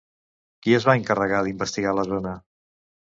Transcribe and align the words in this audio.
Qui 0.63 0.73
es 0.77 0.87
va 0.89 0.95
encarregar 1.01 1.41
d'investigar 1.49 1.93
la 1.99 2.07
zona? 2.13 2.33